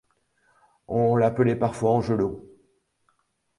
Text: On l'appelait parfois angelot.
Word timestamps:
On 0.87 1.15
l'appelait 1.15 1.55
parfois 1.55 1.91
angelot. 1.91 2.49